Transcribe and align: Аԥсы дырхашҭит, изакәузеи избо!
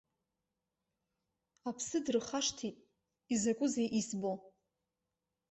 Аԥсы 1.69 1.97
дырхашҭит, 2.05 2.75
изакәузеи 3.33 3.89
избо! 3.99 4.33